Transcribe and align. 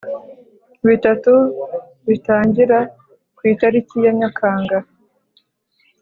Bitatu 0.87 1.33
gitangira 2.07 2.77
ku 3.35 3.41
itariki 3.51 3.97
ya 4.05 4.11
nyakanga 4.19 4.77